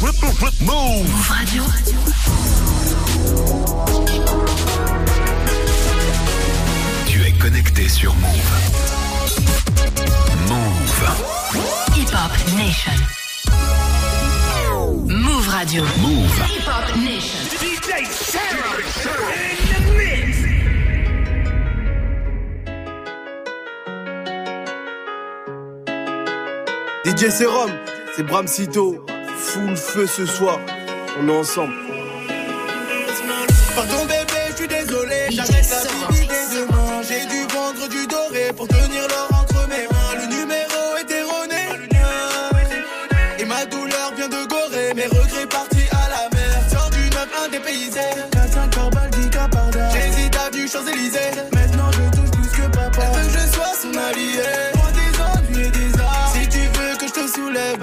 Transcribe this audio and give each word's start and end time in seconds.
Move 0.00 1.08
Radio. 1.28 1.64
Tu 7.06 7.20
es 7.26 7.32
connecté 7.32 7.88
sur 7.88 8.14
Move. 8.14 8.28
Move. 10.46 11.02
Hip 11.96 12.12
Hop 12.12 12.30
Nation. 12.56 12.92
Move 15.08 15.48
Radio. 15.48 15.82
Move. 15.98 16.30
Hip 16.46 16.68
Hop 16.68 16.96
Nation. 16.96 17.40
DJ 17.58 18.06
Sarah 18.06 18.78
in 19.50 19.66
the 19.74 19.80
mix. 19.96 20.38
DJ 27.04 27.30
Serum, 27.30 27.72
c'est 28.14 28.22
Bram 28.22 28.46
Cito. 28.46 29.04
Full 29.48 29.76
feu 29.76 30.06
ce 30.06 30.26
soir. 30.26 30.60
On 31.18 31.26
est 31.26 31.32
ensemble. 31.32 31.72
Pardon 33.74 34.04
bébé, 34.04 34.40
je 34.50 34.56
suis 34.56 34.68
désolé, 34.68 35.28
j'arrête 35.30 35.70
la 35.70 35.80
demain. 36.54 37.02
J'ai 37.08 37.24
dû 37.26 37.46
vendre 37.54 37.88
du 37.88 38.06
doré 38.06 38.52
pour 38.54 38.68
tenir 38.68 39.08
l'or 39.08 39.28
entre 39.40 39.66
mes 39.68 39.86
mains. 39.90 40.14
Le 40.20 40.26
numéro 40.26 40.96
est 41.00 41.10
erroné. 41.10 41.64
Et 43.38 43.44
ma 43.46 43.64
douleur 43.64 44.12
vient 44.16 44.28
de 44.28 44.46
Gorée, 44.48 44.92
mes 44.94 45.06
regrets 45.06 45.46
partis 45.48 45.88
à 45.92 46.08
la 46.10 46.28
mer. 46.36 46.60
Sors 46.70 46.90
du 46.90 47.08
9-1 47.08 47.50
dépaysé. 47.50 48.00
4-5 48.32 48.74
par 48.74 48.90
balle, 48.90 49.10
10 49.10 49.30
cas 49.30 49.48
par 49.48 49.70
dame. 49.70 49.90
J'hésite 49.94 50.36
à 50.36 50.50
du 50.50 50.68
Champs-Élysées. 50.68 51.40
Maintenant 51.54 51.90
je 51.92 52.18
touche 52.18 52.30
plus 52.32 52.50
que 52.50 52.68
papa. 52.68 53.02
Elle 53.02 53.20
veut 53.20 53.26
que 53.26 53.38
je 53.38 53.46
sois 53.54 53.74
son 53.80 53.96
allié? 53.96 54.42
Loin 54.74 54.90
des 54.92 55.12
ennuis 55.22 55.66
et 55.66 55.70
des 55.70 56.00
arts. 56.00 56.32
Si 56.34 56.48
tu 56.48 56.58
veux 56.58 56.96
que 56.98 57.06
je 57.06 57.12
te 57.12 57.26
soulève, 57.32 57.82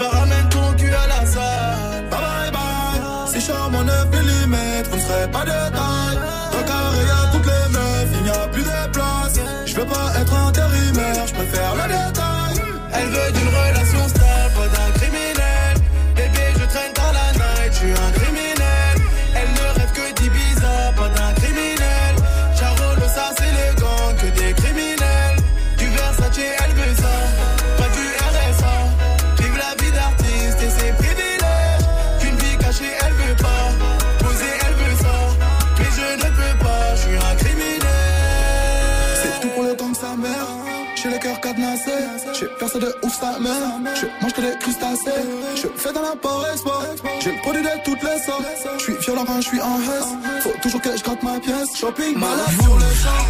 Personne 42.75 42.91
de 42.91 43.05
ouf 43.05 43.19
sa 43.19 43.39
mère. 43.39 43.95
Je 43.95 44.05
mange 44.21 44.33
que 44.33 44.41
des 44.41 44.57
crustacés. 44.59 45.11
Je 45.55 45.67
fais 45.77 45.93
dans 45.93 46.01
la 46.01 46.53
espoir. 46.53 46.81
J'ai 47.21 47.31
le 47.31 47.41
produit 47.41 47.61
de 47.61 47.69
toutes 47.83 48.03
les 48.03 48.19
sortes. 48.19 48.43
Je 48.77 48.83
suis 48.83 48.93
violent 48.93 49.25
quand 49.25 49.41
je 49.41 49.47
suis 49.47 49.61
en 49.61 49.79
hesse. 49.79 50.43
Faut 50.43 50.53
toujours 50.61 50.81
que 50.81 50.97
je 50.97 51.03
gratte 51.03 51.23
ma 51.23 51.39
pièce. 51.39 51.75
Shopping 51.75 52.17
malade 52.17 52.61
sur 52.61 52.75
le 52.75 52.81
champ. 52.81 53.25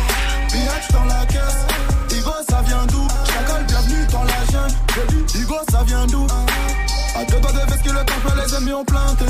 Biatch 0.52 0.92
dans 0.92 1.06
la 1.06 1.26
caisse. 1.26 2.18
Igo, 2.18 2.32
ça 2.50 2.62
vient 2.62 2.86
d'où? 2.88 3.08
Chacal, 3.26 3.66
bienvenue 3.66 4.08
dans 4.12 4.24
la 4.24 4.46
jungle. 4.52 4.76
Igo, 5.36 5.56
ça 5.72 5.84
vient 5.84 6.06
d'où? 6.08 6.28
À 7.16 7.26
deux 7.26 7.40
doigts 7.40 7.52
de 7.52 7.72
veste 7.72 7.84
que 7.84 7.90
le 7.90 8.06
temple, 8.06 8.34
les 8.44 8.56
ennemis 8.56 8.74
ont 8.74 8.86
planté. 8.86 9.26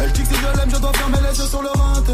Elle 0.00 0.12
dit 0.12 0.22
que 0.22 0.28
si 0.28 0.34
je 0.34 0.58
l'aime, 0.58 0.70
je 0.70 0.76
dois 0.76 0.92
fermer 0.92 1.18
les 1.30 1.38
yeux 1.38 1.46
sur 1.46 1.62
le 1.62 1.68
renté. 1.68 2.12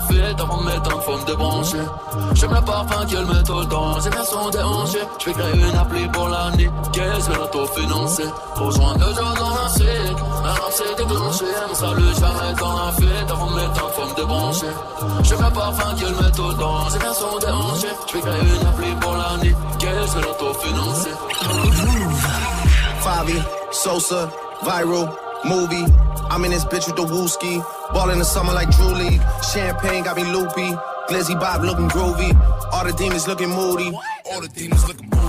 Fête, 0.00 0.40
avant 0.40 0.58
de 0.58 0.64
m'éteindre, 0.64 1.02
faut 1.02 1.16
me 1.16 1.26
débrancher. 1.26 1.84
J'aime 2.34 2.54
le 2.54 2.60
parfum 2.60 3.06
qu'elle 3.06 3.26
met 3.26 3.42
tout 3.42 3.58
le 3.58 3.66
temps, 3.66 4.00
j'ai 4.02 4.10
bien 4.10 4.24
son 4.24 4.50
déhanché. 4.50 4.98
J'vais 5.18 5.32
créer 5.32 5.68
une 5.68 5.76
appli 5.76 6.08
pour 6.08 6.28
la 6.28 6.50
qu'est-ce 6.92 7.28
que 7.28 7.36
l'autofinancer. 7.36 8.24
Rejoins 8.54 8.94
le 8.94 9.14
dos 9.14 9.34
dans 9.38 9.62
la 9.62 9.68
suite, 9.68 10.18
la 10.44 10.54
lampe 10.54 10.72
s'est 10.72 10.94
déclenchée. 10.96 11.44
Mon 11.68 11.74
salut 11.74 12.14
jamais 12.14 12.54
dans 12.58 12.76
la 12.76 12.92
fête, 12.92 13.30
avant 13.30 13.50
de 13.50 13.56
m'éteindre, 13.56 13.90
faut 13.94 14.08
me 14.08 14.14
débrancher. 14.16 14.66
J'aime 15.22 15.42
le 15.42 15.50
parfum 15.50 15.94
qu'elle 15.96 16.14
met 16.14 16.32
tout 16.32 16.48
le 16.48 16.54
temps, 16.54 16.88
j'ai 16.92 16.98
bien 16.98 17.14
son 17.14 17.38
déhanché. 17.38 17.88
J'vais 18.08 18.20
créer 18.20 18.40
une 18.40 18.66
appli 18.66 18.94
pour 19.00 19.16
la 19.16 19.36
nuit, 19.42 19.54
qu'est-ce 19.78 20.14
que 20.14 20.20
l'autofinancer. 20.20 21.10
Favi, 23.00 23.40
Sosa, 23.70 24.28
viral, 24.62 25.08
movie. 25.44 25.86
I'm 26.30 26.44
in 26.44 26.50
this 26.50 26.64
bitch 26.64 26.86
with 26.86 26.96
the 26.96 27.02
wooski. 27.02 27.62
Ball 27.92 28.10
in 28.10 28.18
the 28.18 28.24
summer 28.24 28.52
like 28.52 28.70
Drew 28.70 28.92
League. 28.94 29.20
Champagne 29.52 30.04
got 30.04 30.16
me 30.16 30.24
loopy. 30.24 30.70
Glizzy 31.08 31.38
Bob 31.38 31.62
looking 31.62 31.88
groovy. 31.88 32.30
All 32.72 32.84
the 32.84 32.92
demons 32.92 33.26
looking 33.26 33.50
moody. 33.50 33.92
All 34.30 34.40
the 34.40 34.48
demons 34.48 34.86
looking 34.86 35.08
moody. 35.10 35.19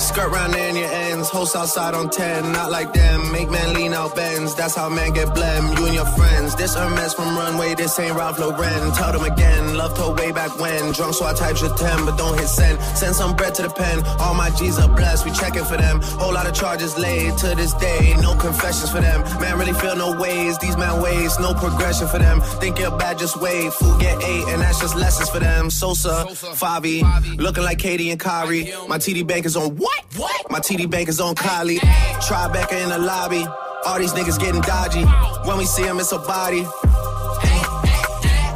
Skirt 0.00 0.30
round 0.32 0.54
in 0.56 0.76
your 0.76 0.90
ends. 0.90 1.28
Host 1.28 1.54
outside 1.54 1.92
on 1.92 2.08
10. 2.08 2.52
Not 2.52 2.70
like 2.70 2.92
them. 2.94 3.30
Make 3.32 3.50
man 3.50 3.74
lean 3.74 3.92
out 3.92 4.16
bends. 4.16 4.54
That's 4.54 4.74
how 4.74 4.88
man 4.88 5.12
get 5.12 5.28
blem. 5.28 5.78
You 5.78 5.86
and 5.86 5.94
your 5.94 6.06
friends. 6.06 6.56
This 6.56 6.74
Hermes 6.74 7.12
from 7.12 7.36
Runway. 7.36 7.74
This 7.74 7.98
ain't 7.98 8.16
Ralph 8.16 8.38
Lauren. 8.38 8.92
Tell 8.92 9.12
them 9.12 9.24
again. 9.30 9.76
Loved 9.76 9.98
her 9.98 10.12
way 10.14 10.32
back 10.32 10.58
when. 10.58 10.92
Drunk 10.92 11.12
so 11.14 11.26
I 11.26 11.34
type 11.34 11.60
your 11.60 11.76
10. 11.76 12.06
But 12.06 12.16
don't 12.16 12.38
hit 12.38 12.48
send. 12.48 12.80
Send 12.96 13.14
some 13.14 13.36
bread 13.36 13.54
to 13.56 13.62
the 13.62 13.68
pen. 13.68 14.02
All 14.18 14.34
my 14.34 14.48
G's 14.50 14.78
are 14.78 14.88
blessed. 14.88 15.26
We 15.26 15.32
checking 15.32 15.64
for 15.64 15.76
them. 15.76 16.00
Whole 16.00 16.32
lot 16.32 16.46
of 16.46 16.54
charges 16.54 16.96
laid 16.96 17.36
to 17.38 17.54
this 17.54 17.74
day. 17.74 18.16
No 18.22 18.34
confessions 18.36 18.90
for 18.90 19.02
them. 19.02 19.20
Man 19.38 19.58
really 19.58 19.74
feel 19.74 19.96
no 19.96 20.18
ways. 20.18 20.56
These 20.58 20.78
man 20.78 21.02
ways. 21.02 21.38
No 21.38 21.52
progression 21.52 22.08
for 22.08 22.18
them. 22.18 22.40
Think 22.58 22.78
you're 22.78 22.96
bad, 22.96 23.18
just 23.18 23.36
wait. 23.38 23.70
Food 23.74 24.00
get 24.00 24.16
eight. 24.24 24.44
And 24.48 24.62
that's 24.62 24.80
just 24.80 24.96
lessons 24.96 25.28
for 25.28 25.40
them. 25.40 25.68
Sosa, 25.68 26.24
Favi. 26.56 27.04
Looking 27.36 27.64
like 27.64 27.78
KD 27.78 28.10
and 28.10 28.18
Kyrie. 28.18 28.72
My 28.88 28.96
TD 28.96 29.26
bank 29.26 29.44
is 29.44 29.56
on 29.56 29.76
what? 29.76 29.89
What? 30.16 30.50
My 30.50 30.60
TD 30.60 30.90
bank 30.90 31.08
is 31.08 31.20
on 31.20 31.34
Kylie. 31.34 31.78
Tribeca 31.78 32.82
in 32.82 32.88
the 32.90 32.98
lobby. 32.98 33.46
All 33.86 33.98
these 33.98 34.12
niggas 34.12 34.38
getting 34.38 34.60
dodgy. 34.62 35.04
When 35.48 35.56
we 35.58 35.64
see 35.64 35.84
them, 35.84 35.98
it's 36.00 36.12
a 36.12 36.18
body. 36.18 36.64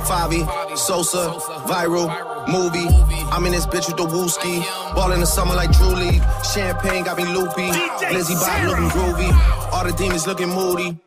Favi, 0.04 0.44
Sosa, 0.76 1.30
viral, 1.66 2.08
movie. 2.46 2.86
I'm 3.32 3.46
in 3.46 3.52
this 3.52 3.66
bitch 3.66 3.88
with 3.88 3.96
the 3.96 4.04
wooski. 4.04 4.62
Ball 4.94 5.12
in 5.12 5.20
the 5.20 5.26
summer 5.26 5.54
like 5.54 5.72
Drew 5.72 5.94
League. 5.94 6.22
Champagne 6.52 7.04
got 7.04 7.16
me 7.16 7.24
loopy. 7.24 7.68
Lizzie 8.12 8.34
Bob 8.34 8.68
looking 8.68 8.90
groovy. 8.90 9.72
All 9.72 9.84
the 9.84 9.92
demons 9.92 10.26
looking 10.26 10.50
moody. 10.50 10.98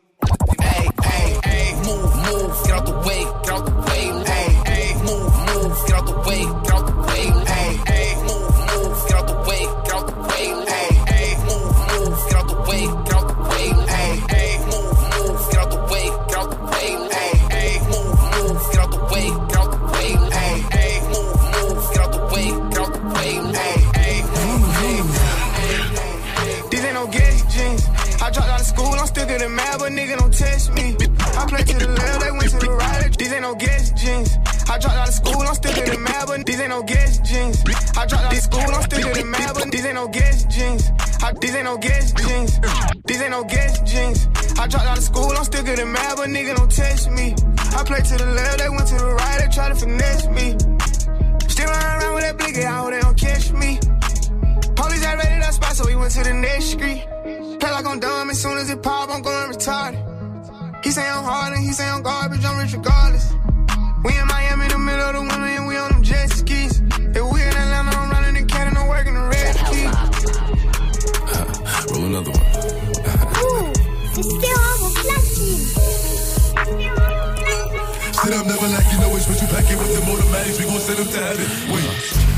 Hey, 0.60 0.88
hey, 1.02 1.40
hey, 1.44 1.74
move, 1.86 2.14
move, 2.26 2.66
get 2.66 2.72
out 2.74 2.86
the 2.86 2.92
way, 3.06 3.22
get 3.24 3.24
out 3.24 3.32
the 3.32 3.32
way. 3.32 3.37
To 31.68 31.74
the 31.76 31.88
left, 31.88 32.20
they 32.20 32.30
went 32.30 32.50
to 32.50 32.58
the 32.58 32.70
right. 32.70 33.18
These 33.18 33.32
ain't 33.32 33.42
no 33.42 33.54
guess 33.54 33.90
jeans. 33.92 34.38
I 34.70 34.78
dropped 34.78 34.96
out 34.96 35.08
of 35.08 35.14
school, 35.14 35.42
I'm 35.42 35.54
still 35.54 35.74
getting 35.74 36.02
mad, 36.02 36.26
but 36.26 36.44
these 36.46 36.60
ain't 36.60 36.70
no 36.70 36.82
guess 36.82 37.18
jeans. 37.20 37.62
I 37.96 38.06
dropped 38.06 38.24
out 38.24 38.32
of 38.32 38.38
school, 38.38 38.60
I'm 38.60 38.82
still 38.82 39.02
getting 39.02 39.30
mad, 39.30 39.52
but 39.54 39.70
these 39.70 39.84
ain't 39.84 39.94
no 39.94 40.08
guess 40.08 40.44
jeans. 40.44 40.90
These 41.40 41.54
ain't 41.54 41.64
no 41.64 41.78
guess 41.78 42.12
jeans. 42.12 42.60
These 43.06 43.20
ain't 43.22 43.30
no 43.30 43.44
guess 43.44 43.80
jeans. 43.80 44.28
I 44.58 44.66
dropped 44.66 44.86
out 44.86 44.98
of 44.98 45.04
school, 45.04 45.32
I'm 45.36 45.44
still 45.44 45.62
getting 45.62 45.92
mad, 45.92 46.16
but 46.16 46.28
nigga 46.28 46.56
don't 46.56 46.70
test 46.70 47.10
me. 47.10 47.34
I 47.76 47.82
play 47.84 48.00
to 48.00 48.16
the 48.16 48.26
left, 48.26 48.58
they 48.58 48.68
went 48.68 48.86
to 48.88 48.94
the 48.96 49.06
right, 49.06 49.38
they 49.40 49.48
try 49.52 49.68
to 49.68 49.74
finesse 49.74 50.26
me. 50.28 50.56
Still 51.48 51.66
running 51.68 52.02
around 52.02 52.14
with 52.14 52.24
that 52.24 52.36
blicky, 52.38 52.64
I 52.64 52.78
hope 52.78 52.90
they 52.90 53.00
don't 53.00 53.18
catch 53.18 53.52
me. 53.52 53.78
Police 54.76 55.04
had 55.04 55.18
raided 55.18 55.42
that 55.42 55.54
spot, 55.54 55.76
so 55.76 55.86
we 55.86 55.96
went 55.96 56.12
to 56.12 56.22
the 56.24 56.34
next 56.34 56.66
street. 56.66 57.04
Play 57.60 57.70
like 57.70 57.86
I'm 57.86 58.00
dumb, 58.00 58.30
as 58.30 58.40
soon 58.40 58.58
as 58.58 58.70
it 58.70 58.82
pop, 58.82 59.10
I'm 59.10 59.22
going 59.22 59.50
retarded. 59.50 60.17
He 60.88 60.92
say 60.92 61.06
I'm 61.06 61.22
hard 61.22 61.52
and 61.52 61.62
he 61.62 61.70
say 61.72 61.86
I'm 61.86 62.00
garbage, 62.02 62.42
I'm 62.46 62.56
rich 62.56 62.72
regardless. 62.72 63.34
We 64.02 64.16
in 64.16 64.26
Miami 64.26 64.64
in 64.64 64.70
the 64.72 64.78
middle 64.78 65.04
of 65.04 65.14
the 65.16 65.20
winter 65.20 65.52
and 65.60 65.66
we 65.66 65.76
on 65.76 65.92
them 65.92 66.02
jet 66.02 66.30
skis. 66.30 66.80
If 66.80 67.24
we 67.28 67.42
in 67.42 67.52
Atlanta, 67.52 67.92
I'm 67.92 68.08
running 68.08 68.36
in 68.40 68.48
Canada, 68.48 68.80
I'm 68.80 68.88
working 68.88 69.12
the 69.12 69.20
red 69.28 69.54
key. 69.68 69.84
Uh, 71.28 71.44
roll 71.92 72.08
another 72.08 72.32
one. 72.32 72.48
C'est 74.16 74.24
vraiment 74.24 74.88
platine. 74.96 75.60
Sit 78.16 78.32
up, 78.32 78.46
never 78.46 78.68
like 78.72 78.88
you 78.90 78.98
know 78.98 79.12
it. 79.12 79.20
Switch 79.20 79.42
you 79.42 79.48
back 79.48 79.68
in 79.68 79.76
with 79.76 79.92
the 79.92 80.00
automatics. 80.10 80.56
We 80.58 80.64
gon' 80.64 80.80
send 80.80 80.98
them 81.00 81.08
to 81.08 81.20
heaven. 81.20 81.44
Wait, 81.68 81.84
wait, 81.84 81.84
wait, 81.84 82.37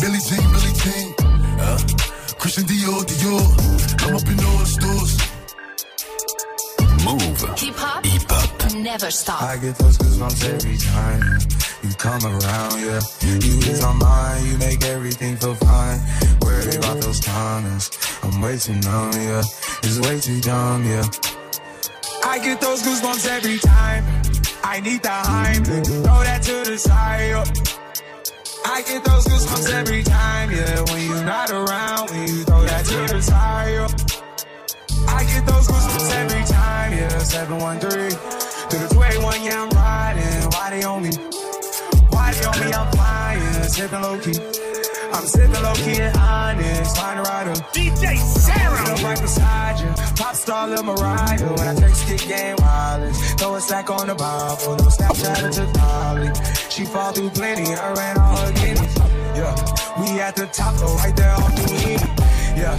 Billie 0.00 0.18
Jean, 0.28 0.44
Billie 0.52 0.74
Jean. 0.82 1.14
Uh, 1.60 1.78
Christian 2.38 2.64
Dior, 2.64 3.04
Dior. 3.04 3.44
I'm 4.02 4.16
up 4.16 4.26
in 4.26 4.38
all 4.44 4.58
the 4.58 4.66
stores. 4.66 5.12
Move. 7.04 7.58
Hip 7.58 7.74
hop. 7.76 8.04
Hip 8.04 8.22
hop. 8.28 8.74
Never 8.74 9.10
stop. 9.10 9.42
I 9.42 9.56
get 9.58 9.76
those 9.76 9.98
goosebumps 9.98 10.44
every 10.54 10.76
time 10.78 11.52
you 11.82 11.94
come 11.94 12.24
around, 12.24 12.80
yeah. 12.80 13.00
You 13.22 13.58
is 13.70 13.82
on 13.82 13.98
mine, 13.98 14.46
you 14.46 14.56
make 14.58 14.84
everything 14.84 15.36
feel 15.36 15.54
fine. 15.56 16.00
Worry 16.40 16.76
about 16.76 17.00
those 17.00 17.20
timings, 17.20 17.90
I'm 18.22 18.40
way 18.40 18.56
too 18.56 18.74
numb, 18.74 19.12
yeah. 19.14 19.42
It's 19.82 19.98
way 20.00 20.20
too 20.20 20.40
dumb, 20.40 20.84
yeah. 20.84 21.04
I 22.24 22.38
get 22.38 22.60
those 22.60 22.82
goosebumps 22.82 23.26
every 23.28 23.58
time. 23.58 24.04
I 24.62 24.80
need 24.80 25.02
the 25.02 25.08
Heimlich, 25.08 25.86
throw 26.04 26.22
that 26.22 26.42
to 26.44 26.70
the 26.70 26.78
side. 26.78 27.30
yo. 27.30 27.81
I 28.64 28.82
get 28.82 29.04
those 29.04 29.24
goosebumps 29.24 29.72
every 29.72 30.02
time, 30.02 30.50
yeah. 30.50 30.80
When 30.90 31.02
you're 31.06 31.24
not 31.24 31.50
around, 31.50 32.10
when 32.10 32.28
you 32.28 32.44
throw 32.44 32.62
that 32.62 32.84
to 32.86 32.94
the 33.12 33.20
yo. 33.74 33.86
I 35.08 35.24
get 35.24 35.46
those 35.46 35.66
goosebumps 35.68 36.12
every 36.14 36.44
time, 36.44 36.92
yeah. 36.92 37.18
713 37.18 38.10
to 38.10 38.78
the 38.78 38.88
281, 38.94 39.42
yeah, 39.42 39.62
I'm 39.62 39.70
riding. 39.70 40.50
Why 40.50 40.70
they 40.70 40.82
on 40.82 41.02
me? 41.02 41.10
Why 42.10 42.32
they 42.32 42.44
on 42.44 42.60
me? 42.60 42.72
I'm 42.72 42.92
flying, 42.92 43.62
sipping 43.64 44.00
low 44.00 44.18
key. 44.18 44.81
I'm 45.12 45.26
sipping 45.26 45.62
low 45.62 45.74
key 45.74 46.00
and 46.00 46.16
honest, 46.16 46.96
find 46.96 47.18
a 47.18 47.22
rider. 47.22 47.52
DJ 47.72 48.16
Sarah. 48.16 48.80
I'm 48.80 49.04
right 49.04 49.20
beside 49.20 49.80
you. 49.80 49.90
Pop 50.16 50.34
star 50.34 50.68
Lil 50.68 50.82
Mariah. 50.82 51.38
When 51.56 51.68
I 51.68 51.74
text 51.74 52.06
kick 52.06 52.28
game 52.28 52.56
wireless. 52.58 53.34
Throw 53.34 53.54
a 53.54 53.60
stack 53.60 53.90
on 53.90 54.08
the 54.08 54.14
Bible. 54.14 54.76
No 54.76 54.88
Snapchat 54.88 55.42
or 55.44 55.50
to 55.50 55.72
Dolly. 55.72 56.30
She 56.70 56.84
fall 56.84 57.12
through 57.12 57.30
plenty. 57.30 57.74
I 57.74 57.92
ran 57.92 58.18
all 58.18 58.36
her 58.36 58.52
guineas. 58.52 58.96
Yeah. 59.36 59.54
We 60.00 60.20
at 60.20 60.36
the 60.36 60.46
top 60.46 60.74
though, 60.76 60.96
right 60.96 61.14
there 61.14 61.32
off 61.32 61.54
the. 61.56 62.22
Yeah. 62.56 62.76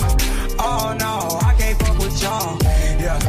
Oh 0.60 0.96
no, 1.00 1.40
I 1.42 1.54
can't 1.58 1.78
fuck 1.80 1.98
with 2.00 2.22
y'all. 2.22 2.58
Yeah. 3.00 3.20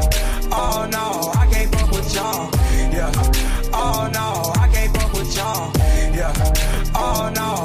Oh 0.52 0.88
no, 0.90 1.32
I 1.34 1.46
can't 1.52 1.74
fuck 1.74 1.90
with 1.90 2.14
y'all. 2.14 2.50
Yeah. 2.92 3.12
Oh 3.72 4.10
no, 4.12 4.52
I 4.60 4.68
can't 4.72 4.96
fuck 4.96 5.12
with 5.12 5.36
y'all. 5.36 5.72
Yeah. 6.14 6.32
Oh 6.94 7.32
no, 7.34 7.63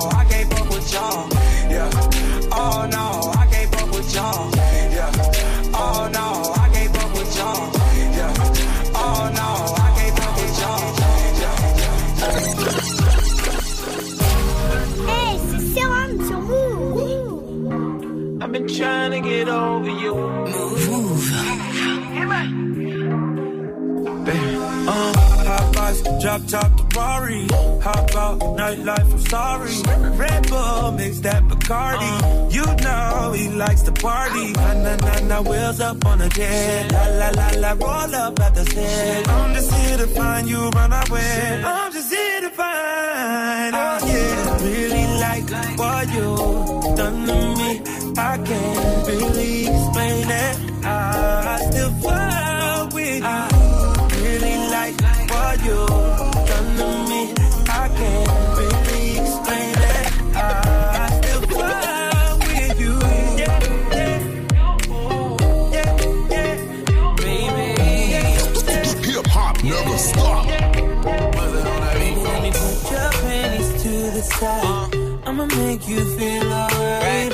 get 19.40 19.50
over 19.50 19.90
you. 19.90 20.14
Move. 20.16 21.32
Uh, 24.92 25.14
hot 25.50 25.74
box, 25.76 26.02
drop 26.22 26.42
top 26.48 26.72
the 26.78 26.86
Rari. 26.98 27.48
Hop 27.84 28.16
out, 28.16 28.40
nightlife, 28.58 29.12
I'm 29.14 29.20
sorry. 29.36 29.76
Red 30.18 30.50
Bull, 30.50 30.92
mix 30.94 31.20
that 31.20 31.44
Bacardi. 31.44 32.12
You 32.56 32.66
know 32.84 33.34
he 33.34 33.50
likes 33.50 33.84
to 33.84 33.92
party. 33.92 34.52
Na 34.54 34.74
na 34.74 34.96
na 34.96 35.20
na, 35.30 35.42
wheels 35.42 35.80
up 35.80 36.06
on 36.06 36.22
a 36.22 36.30
jet. 36.30 36.92
La 36.92 37.06
la 37.20 37.30
la 37.40 37.48
la, 37.64 37.72
roll 37.86 38.16
up 38.16 38.40
at 38.40 38.56
the 38.56 38.66
set. 38.66 39.28
I'm 39.30 39.54
just 39.54 39.72
here 39.74 39.98
to 39.98 40.08
find 40.08 40.50
you, 40.50 40.70
run 40.70 40.92
away. 40.92 41.64
I'm 41.64 41.92
just 41.94 42.12
here 42.12 42.42
to 42.42 42.50
find. 42.50 43.76
Oh 43.76 43.98
yeah, 44.12 44.64
really 44.66 45.06
like 45.26 45.48
what 45.78 46.06
you 46.16 46.28
done 46.96 47.28
to 47.28 47.38
me. 47.60 47.72
I 48.18 48.38
can't 48.38 48.79
you 75.90 76.06
feel 76.18 76.54
alright. 76.54 77.32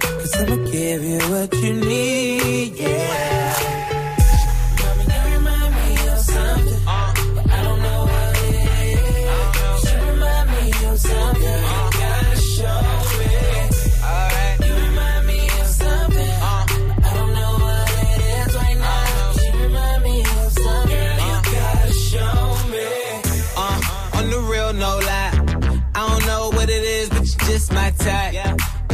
Cause 0.00 0.34
I'ma 0.40 0.56
give 0.70 1.04
you 1.04 1.20
what 1.30 1.54
you 1.62 1.72
need. 1.74 2.74
Yeah. 2.74 3.31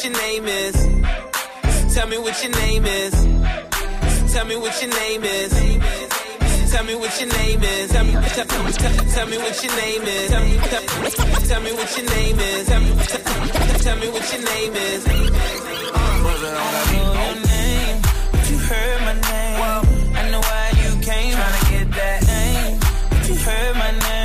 what 0.00 0.08
your 0.08 0.16
name 0.22 0.46
is. 0.46 0.88
Tell 1.94 2.06
me 2.08 2.16
what 2.16 2.42
your 2.42 2.52
name 2.52 2.86
is. 2.86 3.12
Tell 4.32 4.46
me 4.46 4.56
what 4.56 4.80
your 4.80 4.90
name 4.90 5.24
is. 5.24 5.50
Tell 6.70 6.84
me 6.84 6.94
what 6.94 7.20
your 7.20 7.28
name 7.28 7.62
is. 7.62 7.90
Tell 7.90 8.04
me, 8.04 8.14
what 8.14 8.32
your 8.32 8.46
name 8.46 8.72
is. 8.80 9.10
Tell 9.20 9.26
me, 9.26 9.36
what 9.36 9.58
your 11.98 12.06
name 12.06 12.40
is. 12.40 12.66
Tell 12.66 12.80
me, 12.80 12.92
what 14.08 14.32
your 14.32 14.42
name 14.42 14.74
is. 14.74 15.06
I 15.06 15.08
know 16.94 16.96
your 16.96 17.34
name, 17.44 18.00
but 18.32 18.50
you 18.50 18.56
heard 18.56 19.00
my 19.02 19.12
name. 19.12 19.60
I 20.16 20.30
know 20.30 20.40
why 20.40 20.70
you 20.82 20.96
came. 21.02 21.34
Tryna 21.34 21.70
get 21.70 21.90
that 21.92 22.26
name, 22.26 22.78
but 23.10 23.28
you 23.28 23.34
heard 23.34 23.76
my 23.76 23.90
name. 23.90 24.19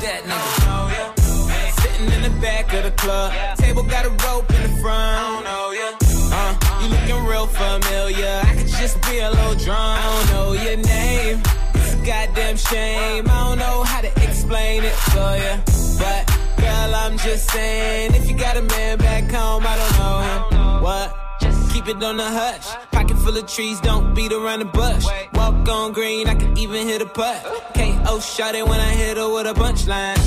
Tell 0.00 0.22
her 0.22 0.30
fuck 0.30 0.90
that 1.14 1.16
nigga. 1.16 1.80
Sitting 1.80 2.12
in 2.12 2.22
the 2.22 2.40
back 2.40 2.72
of 2.72 2.84
the 2.84 2.90
club, 2.92 3.32
table 3.56 3.82
got 3.82 4.04
a 4.06 4.10
rope 4.26 4.50
in 4.50 4.62
the 4.62 4.80
front. 4.80 5.16
I 5.16 5.32
don't 5.32 5.44
know 5.44 5.70
ya. 5.80 5.88
Uh, 6.32 6.52
you 6.82 6.88
looking 6.88 7.26
real 7.26 7.46
familiar. 7.46 8.40
I 8.44 8.54
could 8.56 8.68
just 8.68 9.00
be 9.02 9.18
a 9.18 9.30
little 9.30 9.54
drunk. 9.54 9.98
I 9.98 10.06
don't 10.08 10.26
know 10.32 10.52
your 10.52 10.76
name. 10.76 11.42
It's 11.74 11.94
a 11.94 12.06
goddamn 12.06 12.56
shame. 12.56 13.28
I 13.28 13.48
don't 13.48 13.58
know 13.58 13.82
how 13.82 14.00
to 14.00 14.12
explain 14.22 14.84
it 14.84 14.94
for 15.12 15.32
ya, 15.44 15.56
but 15.98 16.26
girl, 16.56 16.94
I'm 16.94 17.18
just 17.18 17.50
saying. 17.50 18.14
If 18.14 18.30
you 18.30 18.36
got 18.36 18.56
a 18.56 18.62
man 18.62 18.98
back 18.98 19.30
home, 19.30 19.64
I 19.66 19.76
don't 19.76 19.94
know 19.98 20.16
him. 20.28 20.82
What? 20.82 21.29
Keep 21.72 21.88
it 21.88 22.02
on 22.02 22.16
the 22.16 22.24
hush. 22.24 22.66
Pocket 22.90 23.16
full 23.18 23.36
of 23.36 23.46
trees, 23.46 23.80
don't 23.80 24.14
beat 24.14 24.32
around 24.32 24.58
the 24.58 24.64
bush. 24.64 25.06
Walk 25.34 25.68
on 25.68 25.92
green, 25.92 26.28
I 26.28 26.34
can 26.34 26.56
even 26.58 26.86
hit 26.86 27.00
a 27.00 27.06
putt. 27.06 27.42
KO 27.74 28.18
shot 28.20 28.54
it 28.54 28.66
when 28.66 28.80
I 28.80 28.92
hit 28.92 29.16
her 29.16 29.32
with 29.32 29.46
a 29.46 29.54
punchline. 29.54 30.18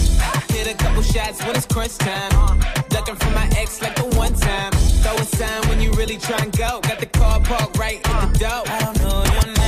Hit 0.52 0.68
a 0.68 0.76
couple 0.76 1.02
shots 1.02 1.44
when 1.44 1.56
it's 1.56 1.66
crunch 1.66 1.98
time. 1.98 2.60
Ducking 2.90 3.16
from 3.16 3.34
my 3.34 3.50
ex 3.58 3.82
like 3.82 3.96
the 3.96 4.06
one 4.18 4.34
time. 4.34 4.72
Throw 5.04 5.16
a 5.16 5.26
sign 5.26 5.68
when 5.68 5.82
you 5.82 5.92
really 5.94 6.18
try 6.18 6.38
and 6.38 6.56
go. 6.58 6.80
Got 6.82 7.00
the 7.00 7.08
car 7.08 7.40
parked 7.42 7.78
right 7.78 8.00
at 8.08 8.34
the 8.34 8.40
door. 8.40 8.64
I 8.66 8.80
don't 8.80 8.98
know 9.00 9.63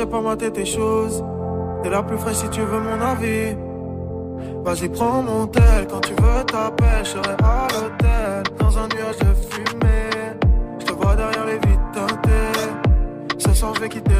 j'ai 0.00 0.06
pas 0.06 0.22
maté 0.22 0.50
tes 0.50 0.64
choses. 0.64 1.22
T'es 1.82 1.90
la 1.90 2.02
plus 2.02 2.16
fraîche 2.16 2.36
si 2.36 2.48
tu 2.48 2.62
veux 2.62 2.80
mon 2.80 3.00
avis. 3.02 3.54
Vas-y, 4.64 4.88
prends 4.88 5.22
mon 5.22 5.46
tel. 5.46 5.86
Quand 5.90 6.00
tu 6.00 6.14
veux 6.14 6.44
t'appeler, 6.44 7.04
je 7.04 7.08
serai 7.08 7.36
à 7.42 7.68
l'hôtel. 7.72 8.42
Dans 8.58 8.78
un 8.78 8.88
nuage 8.88 9.18
de 9.18 9.34
fumée. 9.50 10.38
Je 10.78 10.86
te 10.86 10.92
vois 10.92 11.16
derrière 11.16 11.44
les 11.44 11.58
vitres 11.68 11.90
teintées. 11.92 13.36
Ce 13.36 13.52
soir, 13.52 13.74
je 13.74 13.80
vais 13.80 13.88
quitter 13.90 14.14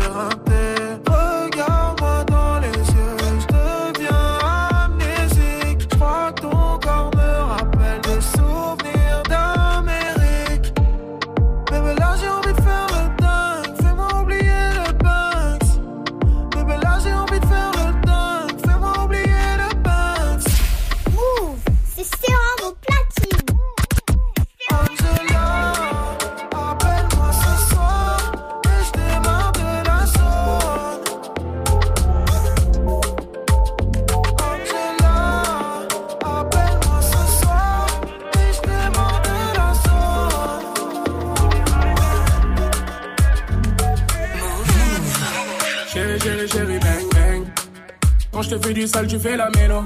fais 49.20 49.36
la 49.36 49.48
mélo. 49.50 49.82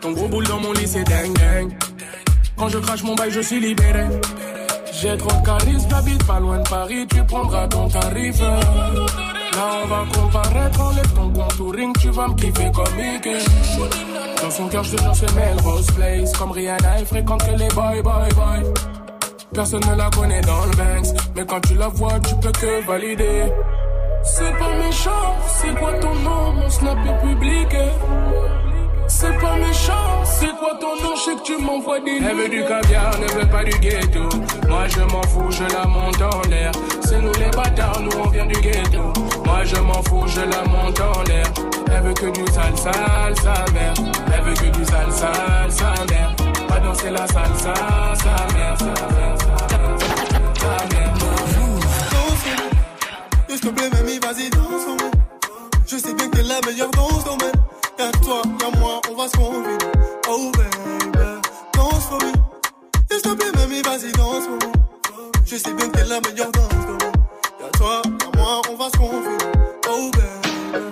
Ton 0.00 0.12
gros 0.12 0.28
boule 0.28 0.46
dans 0.46 0.60
mon 0.60 0.72
lit, 0.72 0.86
c'est 0.86 1.04
dingue, 1.04 1.32
dingue. 1.38 1.72
Quand 2.56 2.68
je 2.68 2.78
crache 2.78 3.02
mon 3.02 3.14
bail, 3.14 3.30
je 3.30 3.40
suis 3.40 3.60
libéré. 3.60 4.04
J'ai 4.92 5.16
trop 5.16 5.40
de 5.40 5.46
charisme, 5.46 5.88
j'habite 5.88 6.26
pas 6.26 6.40
loin 6.40 6.58
de 6.58 6.68
Paris, 6.68 7.06
tu 7.08 7.24
prendras 7.24 7.66
ton 7.68 7.88
tarif. 7.88 8.38
Là, 8.40 9.66
on 9.82 9.86
va 9.86 10.04
comparaître, 10.14 10.80
enlève 10.80 11.12
ton 11.14 11.30
contouring, 11.30 11.92
tu 12.00 12.10
vas 12.10 12.28
me 12.28 12.34
kiffer 12.34 12.70
comme 12.72 12.94
Mickey. 12.96 13.38
Dans 14.42 14.50
son 14.50 14.68
cœur, 14.68 14.84
je 14.84 14.96
te 14.96 15.02
jure, 15.02 15.14
c'est 15.14 15.34
Melrose 15.34 15.86
Place. 15.96 16.32
Comme 16.32 16.50
Rihanna, 16.50 16.98
elle 16.98 17.06
fréquente 17.06 17.42
que 17.44 17.58
les 17.58 17.68
boy, 17.68 18.02
boy, 18.02 18.28
boy. 18.34 18.72
Personne 19.54 19.82
ne 19.90 19.96
la 19.96 20.10
connaît 20.10 20.40
dans 20.42 20.64
le 20.66 20.76
Banks, 20.76 21.16
mais 21.34 21.44
quand 21.46 21.60
tu 21.60 21.74
la 21.74 21.88
vois, 21.88 22.20
tu 22.20 22.34
peux 22.36 22.52
que 22.52 22.86
valider. 22.86 23.44
C'est 24.22 24.52
pas 24.58 24.74
méchant, 24.78 25.36
c'est 25.46 25.74
quoi 25.78 25.92
ton 25.94 26.14
nom, 26.14 26.52
mon 26.52 26.70
snap 26.70 26.98
est 27.06 27.26
public. 27.26 27.68
C'est 29.08 29.38
pas 29.38 29.56
méchant, 29.56 30.24
c'est 30.24 30.56
quoi 30.58 30.74
ton 30.80 30.96
nom, 31.02 31.14
je 31.16 31.20
sais 31.20 31.36
que 31.36 31.42
tu 31.42 31.62
m'envoies 31.62 32.00
des 32.00 32.20
Elle 32.24 32.36
veut 32.36 32.48
du 32.48 32.62
caviar, 32.64 33.10
ne 33.18 33.26
veut 33.40 33.48
pas 33.48 33.64
du 33.64 33.78
ghetto. 33.78 34.28
Moi 34.68 34.86
je 34.88 35.00
m'en 35.00 35.22
fous, 35.22 35.50
je 35.50 35.64
la 35.64 35.84
monte 35.86 36.22
en 36.22 36.48
l'air. 36.48 36.72
C'est 37.02 37.20
nous 37.20 37.32
les 37.32 37.50
bâtards, 37.50 38.00
nous 38.00 38.18
on 38.22 38.28
vient 38.28 38.46
du 38.46 38.60
ghetto. 38.60 39.12
Moi 39.44 39.64
je 39.64 39.76
m'en 39.76 40.02
fous, 40.04 40.26
je 40.26 40.40
la 40.40 40.64
monte 40.64 41.00
en 41.00 41.22
l'air. 41.24 41.46
Elle 41.92 42.02
veut 42.02 42.14
que 42.14 42.26
du 42.26 42.46
sale, 42.52 42.76
sa 42.76 42.92
mère. 43.72 43.94
Elle 44.32 44.44
veut 44.44 44.54
que 44.54 44.76
du 44.78 44.84
sale, 44.84 45.12
sa 45.12 46.04
mère. 46.10 46.34
Pas 46.68 46.78
danser 46.78 47.10
la 47.10 47.26
salsa, 47.26 47.74
sa 48.14 48.54
mère, 48.54 48.78
sa 48.78 48.84
mère, 48.84 49.36
sa 49.38 49.76
mère, 49.76 49.98
sa 50.54 50.94
mère. 50.94 50.99
S'il 53.50 53.60
te 53.60 53.68
plaît, 53.68 53.90
mamie, 53.90 54.20
vas-y, 54.20 54.48
danse 54.50 54.84
pour 54.86 54.96
moi. 54.96 55.10
Je 55.84 55.96
sais 55.96 56.14
bien 56.14 56.28
que 56.28 56.36
t'es 56.36 56.42
la 56.44 56.60
meilleure 56.60 56.90
dans 56.92 57.08
ce 57.08 57.24
domaine. 57.24 57.52
Y'a 57.98 58.12
toi, 58.22 58.42
y'a 58.60 58.78
moi, 58.78 59.00
on 59.10 59.16
va 59.16 59.28
se 59.28 59.36
convaincre. 59.36 59.86
Oh 60.28 60.52
baby, 60.52 61.18
danse 61.74 62.06
pour 62.06 62.22
moi. 62.22 62.32
S'il 63.10 63.22
te 63.22 63.28
plaît, 63.34 63.52
mamie, 63.56 63.82
vas-y, 63.82 64.12
danse 64.12 64.44
pour 64.46 64.68
moi. 64.68 64.72
Je 65.44 65.56
sais 65.56 65.72
bien 65.72 65.88
que 65.88 65.98
t'es 65.98 66.04
la 66.04 66.20
meilleure 66.20 66.52
dans 66.52 66.70
ce 66.70 66.86
domaine. 66.86 67.12
Y'a 67.60 67.68
toi, 67.76 68.02
y'a 68.04 68.40
moi, 68.40 68.62
on 68.70 68.76
va 68.76 68.88
se 68.88 68.96
convaincre. 68.96 69.46
Oh 69.88 70.10
baby. 70.12 70.86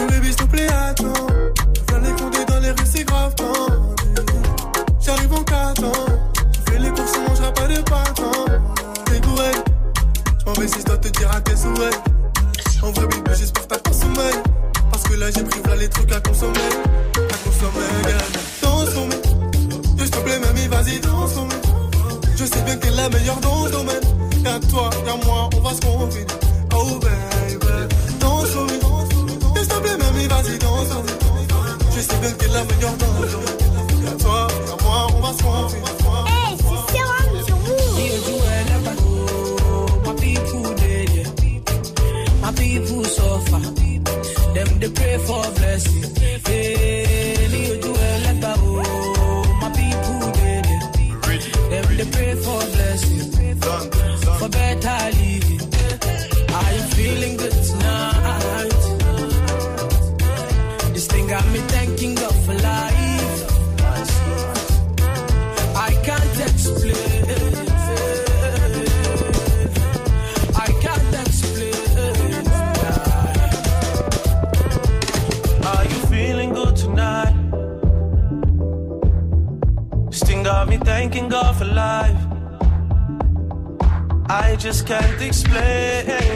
Oh 0.00 0.06
baby, 0.08 0.26
s'il 0.28 0.36
te 0.36 0.44
plaît, 0.44 0.68
attends. 0.68 1.26
Viens 1.88 1.98
les 1.98 2.12
compter 2.12 2.44
dans 2.44 2.60
les 2.60 2.70
rues, 2.70 2.86
c'est 2.86 3.04
grave 3.04 3.34
tendu. 3.34 4.22
J'arrive 5.00 5.32
en 5.32 5.42
4 5.42 5.84
ans. 5.84 5.92
Je 6.52 6.70
fais 6.70 6.78
les 6.78 6.90
courses, 6.90 7.12
on 7.18 7.28
mangera 7.28 7.50
pas 7.52 7.66
de 7.66 7.80
pâtes. 7.82 8.35
T'es 10.56 10.62
bourré. 10.62 10.62
M'en 10.62 10.62
vais 10.62 10.68
si 10.68 10.80
je 10.80 10.84
dois 10.84 10.96
te 10.96 11.08
dire 11.08 11.30
à 11.30 11.40
tes 11.40 11.56
souhaits. 11.56 12.00
En 12.82 12.90
vrai, 12.92 13.06
bébé, 13.06 13.30
j'espère 13.38 13.66
t'as 13.66 13.78
pas 13.78 13.92
sommeil. 13.92 14.34
Parce 14.90 15.02
que 15.04 15.14
là, 15.14 15.26
j'ai 15.34 15.44
pris 15.44 15.60
là 15.66 15.76
les 15.76 15.88
trucs 15.88 16.12
à 16.12 16.20
consommer. 16.20 16.58
À 17.16 17.36
consommer, 17.44 17.86
girl. 18.04 18.22
Danse 18.62 18.90
pour 18.90 19.06
moi. 19.06 19.16
S'il 19.98 20.10
te 20.10 20.18
plaît, 20.18 20.38
mamie, 20.38 20.68
vas-y, 20.68 21.00
danse 21.00 21.32
pour 21.34 21.44
moi. 21.44 21.54
Je 22.36 22.44
sais 22.44 22.62
bien 22.62 22.76
que 22.76 22.86
t'es 22.86 22.90
la 22.90 23.08
meilleure 23.08 23.40
dans 23.40 23.66
ce 23.66 23.70
domaine. 23.70 24.00
Y'a 24.44 24.60
toi, 24.70 24.90
y'a 25.06 25.26
moi, 25.26 25.50
on 25.56 25.60
va 25.60 25.74
se 25.74 25.80
confiner. 25.80 26.26
Oh, 26.74 26.98
baby. 27.00 27.94
Danse 28.20 28.50
pour 28.50 28.90
moi. 28.90 29.04
S'il 29.56 29.68
te 29.68 29.74
plaît, 29.74 29.96
mamie, 29.98 30.26
vas-y, 30.26 30.58
danse 30.58 30.88
pour 30.88 31.02
moi. 31.02 31.66
Je 31.94 32.00
sais 32.00 32.16
bien 32.20 32.30
que 32.32 32.36
t'es 32.36 32.48
la 32.48 32.64
meilleure 32.64 32.96
dans 32.96 33.26
ce 33.26 33.32
domaine. 33.32 34.04
Y'a 34.04 34.24
toi, 34.24 34.48
y'a 34.66 34.84
moi, 34.84 35.06
on 35.16 35.20
va 35.20 35.32
se 35.32 35.42
confiner. 35.42 36.05
Pray 44.90 45.18
for 45.18 45.42
blessing. 45.54 46.05
Just 84.66 84.84
can't 84.84 85.22
explain. 85.22 86.35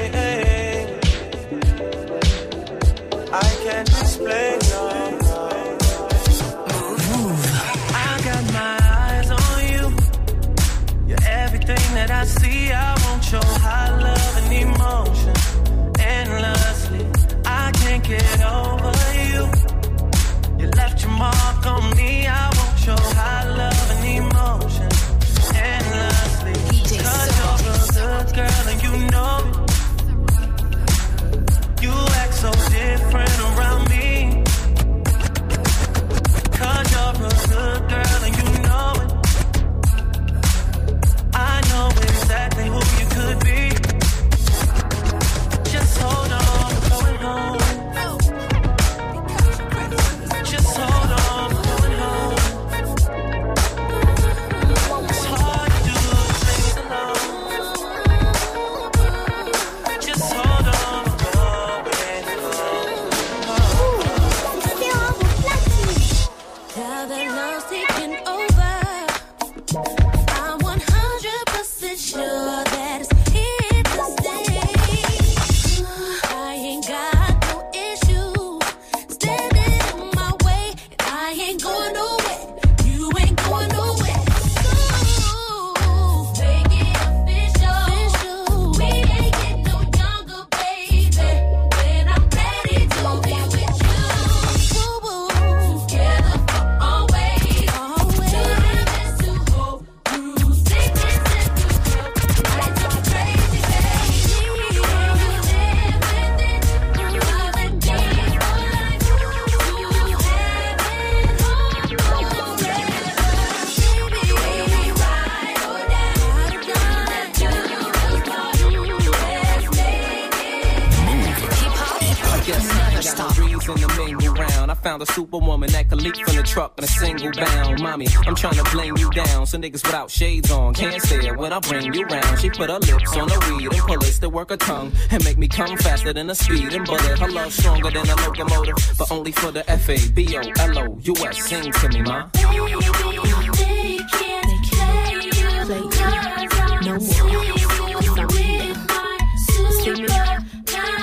Truck 126.61 126.79
in 126.79 126.85
a 126.85 126.87
single 126.87 127.33
bound. 127.33 127.83
Mommy, 127.83 128.07
I'm 128.27 128.35
trying 128.35 128.57
to 128.63 128.65
blame 128.71 128.97
you 128.99 129.11
down. 129.11 129.47
So 129.47 129.57
niggas 129.59 129.85
without 129.85 130.11
shades 130.11 130.51
on 130.51 130.75
can't 130.75 131.01
say 131.03 131.27
it 131.29 131.37
when 131.37 131.53
I 131.53 131.61
bring 131.61 131.95
you 131.95 132.05
round. 132.05 132.39
She 132.39 132.51
put 132.51 132.69
her 132.69 132.79
lips 132.79 133.17
on 133.17 133.29
the 133.29 133.39
weed 133.49 133.73
and 133.73 133.83
pull 133.83 134.03
it 134.05 134.15
to 134.21 134.29
work 134.29 134.51
her 134.51 134.57
tongue 134.57 134.93
and 135.11 135.25
make 135.25 135.39
me 135.39 135.49
come 135.49 135.77
faster 135.79 136.13
than 136.13 136.29
a 136.29 136.35
speed 136.35 136.75
and 136.75 136.85
bullet. 136.85 137.19
Her 137.19 137.31
love 137.31 137.53
stronger 137.53 137.91
than 137.91 138.09
a 138.09 138.17
locomotive, 138.17 138.77
but 138.99 139.11
only 139.11 139.33
for 139.33 139.51
the 139.51 139.69
F 139.71 139.89
A 139.89 139.97
B 140.11 140.37
O 140.37 140.41
L 140.41 140.79
O 140.79 140.99
U 141.01 141.15
S. 141.29 141.45
Sing 141.49 141.73
to 141.73 141.89
me, 141.89 142.03
ma. 142.03 142.29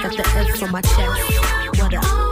Got 0.03 0.15
the 0.15 0.25
F 0.35 0.63
on 0.63 0.71
my 0.71 0.81
chest. 0.81 1.81
What 1.81 1.93
up? 1.95 2.26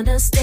Understand 0.00 0.39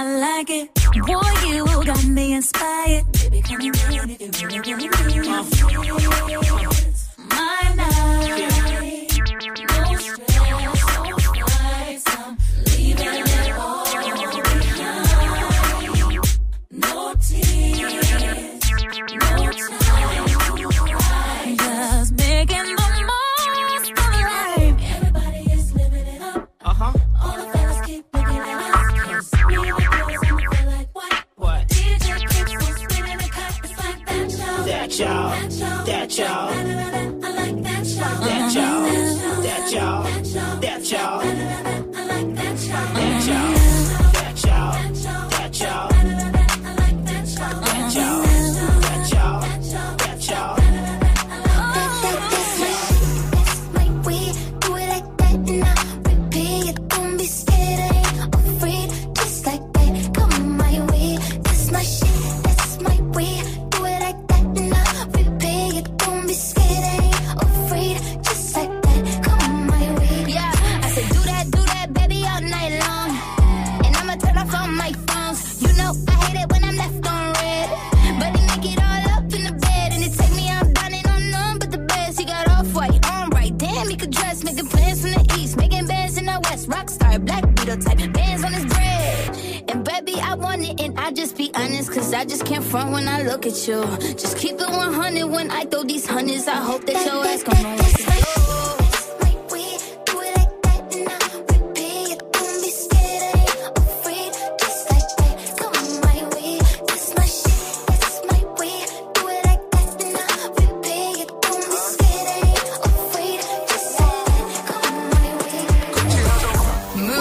I 0.00 0.18
like 0.18 0.48
it. 0.48 0.72
Boy, 1.06 1.20
you 1.46 1.66
got 1.84 2.02
me 2.06 2.32
inspired. 2.32 3.04
Baby, 3.12 3.42
come 3.42 3.60
it 3.60 4.18
if 4.18 4.40
you 4.40 4.48
really, 4.48 4.78
really. 4.78 4.88
My 7.18 7.74
night, 7.76 8.64
no 8.64 8.69
y'all. 35.00 35.30
That 35.86 36.18
y'all. 36.18 36.50
That 37.20 38.54
y'all. 38.54 38.82
That 39.42 39.72
y'all. 39.72 40.60
That 40.60 40.90
y'all. 40.90 41.39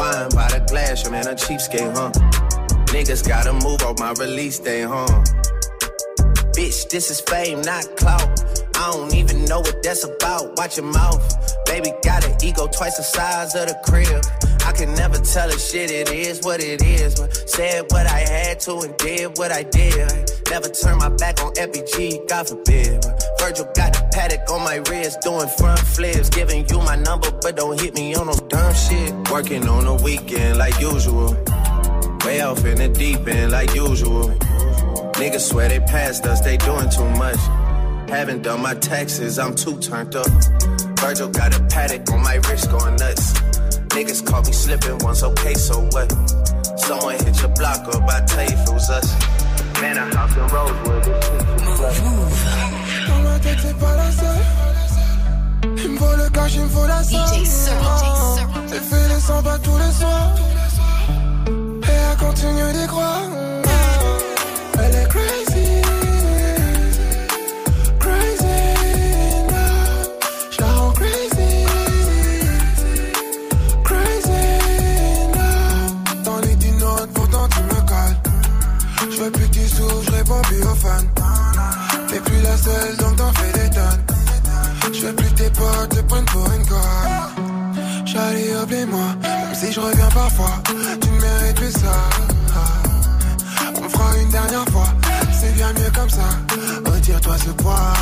Wine 0.00 0.30
by 0.30 0.48
the 0.48 0.64
glass, 0.66 1.02
your 1.02 1.12
man 1.12 1.26
a 1.26 1.34
cheapskate, 1.34 1.92
huh? 1.94 2.10
Niggas 2.86 3.28
gotta 3.28 3.52
move 3.52 3.82
off 3.82 3.98
my 3.98 4.12
release 4.12 4.58
day, 4.58 4.80
huh? 4.80 5.04
Bitch, 6.56 6.88
this 6.88 7.10
is 7.10 7.20
fame, 7.20 7.60
not 7.60 7.84
clout. 7.98 8.26
I 8.76 8.92
don't 8.92 9.14
even 9.14 9.44
know 9.44 9.60
what 9.60 9.82
that's 9.82 10.04
about. 10.04 10.56
Watch 10.56 10.78
your 10.78 10.86
mouth. 10.86 11.20
Baby 11.66 11.92
got 12.02 12.24
an 12.24 12.34
ego 12.42 12.66
twice 12.66 12.96
the 12.96 13.02
size 13.02 13.54
of 13.54 13.68
the 13.68 13.76
crib. 13.84 14.24
I 14.64 14.72
can 14.72 14.94
never 14.94 15.18
tell 15.18 15.50
a 15.50 15.58
shit, 15.58 15.90
it 15.90 16.10
is 16.10 16.40
what 16.40 16.60
it 16.64 16.82
is. 16.82 17.20
But 17.20 17.36
said 17.50 17.84
what 17.90 18.06
I 18.06 18.20
had 18.20 18.58
to 18.60 18.78
and 18.80 18.96
did 18.96 19.36
what 19.36 19.52
I 19.52 19.64
did. 19.64 20.32
Never 20.50 20.68
turn 20.68 20.98
my 20.98 21.08
back 21.10 21.40
on 21.44 21.52
FBG, 21.54 22.28
God 22.28 22.48
forbid. 22.48 23.04
Virgil 23.38 23.66
got 23.72 23.92
the 23.92 24.02
Patek 24.12 24.50
on 24.50 24.64
my 24.64 24.82
wrist, 24.90 25.20
doing 25.20 25.46
front 25.46 25.78
flips. 25.78 26.28
Giving 26.28 26.68
you 26.68 26.78
my 26.78 26.96
number, 26.96 27.30
but 27.40 27.54
don't 27.56 27.80
hit 27.80 27.94
me 27.94 28.16
on 28.16 28.26
no 28.26 28.34
dumb 28.48 28.74
shit. 28.74 29.14
Working 29.30 29.68
on 29.68 29.84
the 29.84 29.94
weekend 30.02 30.58
like 30.58 30.74
usual. 30.80 31.36
Way 32.26 32.40
off 32.40 32.64
in 32.64 32.78
the 32.78 32.88
deep 32.88 33.28
end 33.28 33.52
like 33.52 33.72
usual. 33.76 34.30
Niggas 35.22 35.48
swear 35.48 35.68
they 35.68 35.78
passed 35.78 36.26
us, 36.26 36.40
they 36.40 36.56
doing 36.56 36.90
too 36.90 37.08
much. 37.10 37.38
Haven't 38.10 38.42
done 38.42 38.60
my 38.60 38.74
taxes, 38.74 39.38
I'm 39.38 39.54
too 39.54 39.78
turned 39.78 40.16
up. 40.16 40.26
Virgil 40.98 41.28
got 41.28 41.54
a 41.54 41.60
Patek 41.70 42.10
on 42.12 42.24
my 42.24 42.40
wrist 42.48 42.68
going 42.72 42.96
nuts. 42.96 43.34
Niggas 43.94 44.26
caught 44.26 44.46
me 44.46 44.52
slipping 44.52 44.98
once, 44.98 45.22
okay, 45.22 45.54
so 45.54 45.80
what? 45.92 46.10
Someone 46.76 47.14
hit 47.24 47.40
your 47.40 47.54
block 47.54 47.86
up, 47.94 48.02
I 48.10 48.24
tell 48.26 48.42
you 48.42 48.56
if 48.56 48.68
it 48.68 48.72
was 48.72 48.90
us. 48.90 49.39
Man, 49.80 49.96
a 49.96 50.14
house 50.14 50.36
in 50.36 50.46
Rosewood, 50.48 51.04
this 51.04 51.24
shit 51.24 51.40
too 51.40 51.72
clutch. 51.76 53.08
Dans 53.08 53.20
ma 53.22 53.38
tête 53.38 53.58
c'est 53.62 53.78
pas 53.78 53.96
la 53.96 54.10
seule 54.12 54.44
Il 55.82 55.90
me 55.92 55.96
faut 55.98 56.16
le 56.16 56.28
cash, 56.30 56.54
il 56.54 56.62
me 56.62 56.68
faut 56.68 56.86
la 56.86 57.02
somme 57.02 57.20
J'ai 58.68 58.78
fait 58.78 59.08
les 59.08 59.20
100 59.20 59.42
pas 59.42 59.58
tous 59.58 59.78
les 59.78 59.92
soirs 59.92 60.34
Et 61.48 61.96
elle 62.10 62.16
continue 62.18 62.72
d'y 62.74 62.86
croire. 62.86 63.22
Elle 64.82 64.96
est 64.96 65.08
crazy 65.08 65.39
seul, 82.56 82.96
donc 82.96 83.16
t'en 83.16 83.32
fais 83.32 83.52
des 83.52 83.70
tonnes. 83.70 84.04
Je 84.92 85.06
veux 85.06 85.14
plus 85.14 85.32
tes 85.34 85.50
potes 85.50 85.88
te 85.90 86.00
prennent 86.02 86.24
pour 86.26 86.46
une 86.52 86.66
conne. 86.66 88.06
Charlie, 88.06 88.54
oublie-moi, 88.62 89.08
même 89.22 89.54
si 89.54 89.72
je 89.72 89.80
reviens 89.80 90.08
parfois, 90.08 90.54
tu 91.00 91.08
mérites 91.10 91.56
plus 91.56 91.72
ça. 91.72 91.96
On 93.82 93.88
fera 93.88 94.16
une 94.18 94.30
dernière 94.30 94.68
fois, 94.72 94.88
c'est 95.32 95.54
bien 95.54 95.72
mieux 95.72 95.90
comme 95.94 96.10
ça. 96.10 96.28
Retire-toi 96.84 97.36
ce 97.38 97.50
poids. 97.50 97.92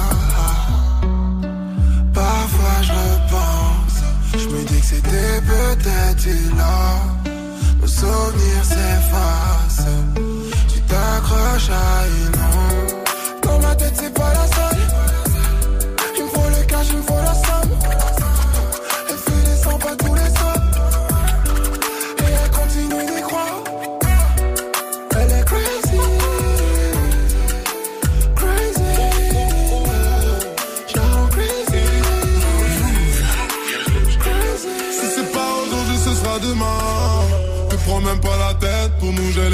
Parfois 2.15 2.79
je 2.83 2.93
repense, 2.93 3.99
je 4.33 4.49
me 4.49 4.65
dis 4.65 4.81
que 4.81 4.87
c'était 4.87 5.41
peut-être 5.43 6.57
là. 6.57 7.33
Nos 7.81 7.87
souvenirs 7.87 8.65
s'effacent, 8.65 9.87
tu 10.73 10.81
t'accroches 10.83 11.71
à 11.71 12.07
une. 12.07 12.38
Ma 13.81 13.85
tête, 13.85 13.95
c'est 13.97 14.78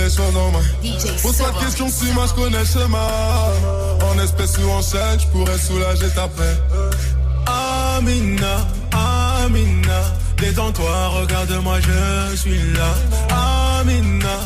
les 0.04 0.10
choses 0.10 0.36
en 0.36 0.50
main. 0.50 0.64
Pose 1.22 1.38
pas 1.38 1.50
de 1.50 1.64
questions 1.64 1.88
si 1.88 2.12
moi 2.12 2.26
je 2.28 2.34
connais 2.34 2.58
le 2.58 2.64
schéma. 2.64 3.06
En 4.10 4.18
espèces 4.18 4.58
ou 4.58 4.70
en 4.70 4.82
chèque, 4.82 5.20
je 5.20 5.26
pourrais 5.28 5.58
soulager 5.58 6.08
ta 6.14 6.28
peine. 6.28 6.58
Amina, 7.46 8.66
Amina, 8.92 10.00
détends-toi, 10.38 11.08
regarde-moi, 11.20 11.78
je 11.80 12.36
suis 12.36 12.72
là. 12.72 13.80
Amina, 13.80 14.36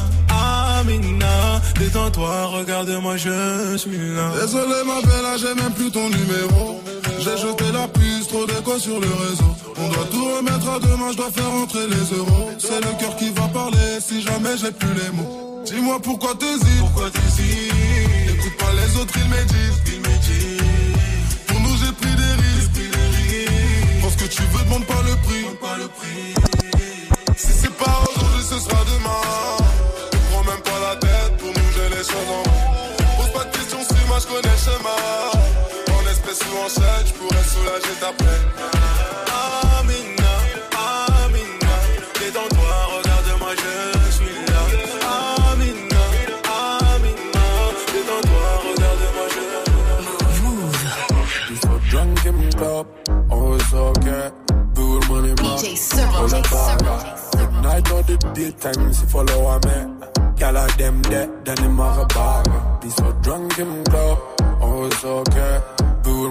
Amina, 0.78 1.60
détends-toi, 1.78 2.46
regarde-moi, 2.46 3.16
je 3.16 3.76
suis 3.76 4.14
là. 4.14 4.32
Désolé 4.40 4.82
ma 4.86 5.00
belle, 5.06 5.22
là, 5.22 5.36
j'ai 5.36 5.54
même 5.60 5.72
plus 5.72 5.90
ton 5.90 6.08
numéro. 6.08 6.82
J'ai 7.18 7.36
jeté 7.36 7.72
la 7.72 7.88
puce, 7.88 8.28
trop 8.28 8.46
d'écho 8.46 8.78
sur 8.78 9.00
le 9.00 9.08
réseau. 9.08 9.50
On 9.76 9.88
doit 9.88 10.04
tout 10.10 10.24
remettre 10.36 10.68
à 10.70 10.78
demain, 10.78 11.10
je 11.12 11.16
dois 11.16 11.30
faire 11.30 11.50
entrer 11.50 11.86
les 11.88 12.16
euros. 12.16 12.50
C'est 12.58 12.80
le 12.80 12.98
cœur 12.98 13.16
qui 13.16 13.30
va 13.30 13.48
parler 13.48 14.00
si 14.00 14.22
jamais 14.22 14.56
j'ai 14.56 14.70
plus 14.70 14.94
les 14.94 15.10
mots. 15.16 15.62
Dis-moi 15.64 15.98
pourquoi 16.00 16.34
t'hésites, 16.36 16.80
pourquoi 16.80 17.10
t'hésites? 17.10 17.72
Écoute 18.34 18.56
pas 18.58 18.72
les 18.72 19.00
autres, 19.00 19.14
ils 19.16 19.30
méditent, 19.30 19.82
ils 19.86 20.00
méditent. 20.00 21.46
Pour 21.48 21.60
nous, 21.60 21.76
j'ai 21.76 21.92
pris 21.92 22.14
des 22.16 22.34
risques, 22.42 22.94
Pense 24.02 24.16
que 24.16 24.24
tu 24.24 24.42
veux, 24.42 24.64
demande 24.64 24.86
pas 24.86 25.02
le 25.02 25.16
prix. 25.26 25.44
Pas 25.60 25.76
le 25.76 25.88
prix. 25.88 26.67
Soulager 37.98 38.00
ta 38.00 38.12
peine. 38.12 38.46
Amina, 39.78 40.30
Amina, 40.76 41.74
détends-toi, 42.18 42.74
regarde-moi, 42.96 43.52
je 43.62 43.72
suis 44.16 44.38
là. 44.50 44.62
Amina, 45.50 46.02
Amina, 46.58 47.44
détends-toi, 47.92 48.48
regarde-moi, 48.68 49.26
je 49.34 49.42
You 51.50 51.56
so 51.56 51.72
drunk 51.90 52.26
in 52.26 52.36
the 52.38 52.56
club, 52.56 52.86
oh 53.30 53.54
it's 53.54 53.72
okay. 53.72 54.30
Good 54.74 55.08
money, 55.08 55.28
man. 55.28 55.58
DJ 55.58 55.76
Servo, 55.76 56.28
DJ 56.28 56.42
Night 57.62 57.90
or 57.92 58.02
the 58.02 58.16
daytime, 58.34 58.92
follow 59.06 59.46
a 59.46 59.58
them 60.78 61.02
dead, 61.02 61.44
then 61.44 61.56
them 61.56 61.78
have 61.78 61.98
a 61.98 62.06
bag. 62.06 62.80
Be 62.80 62.90
so 62.90 63.12
drunk 63.22 63.58
club, 63.84 64.18
oh 64.60 64.86
okay. 65.04 65.60